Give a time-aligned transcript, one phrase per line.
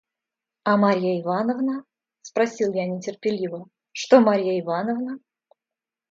[0.63, 1.85] –А Марья Ивановна?–
[2.23, 5.19] спросил я нетерпеливо,– что Марья Ивановна?